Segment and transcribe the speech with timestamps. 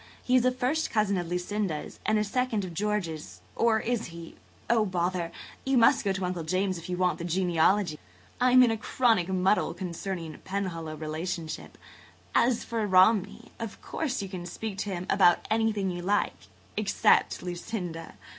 [0.23, 4.33] He is a first cousin of Lucinda's and a second of George's–or is he?
[4.67, 5.31] Oh, bother!
[5.63, 7.99] You must go to Uncle Julius if you want the genealogy.
[8.39, 11.77] I'm in a chronic muddle concerning Penhallow relationship.
[12.33, 16.33] And, as for Romney, of course you can speak to him about anything you like
[16.75, 18.15] except Lucinda.